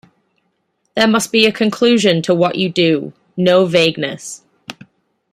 There 0.95 1.05
must 1.07 1.31
be 1.31 1.45
a 1.45 1.51
conclusion 1.51 2.23
to 2.23 2.33
what 2.33 2.55
you 2.55 2.69
do, 2.71 3.13
no 3.37 3.67
vagueness. 3.67 4.41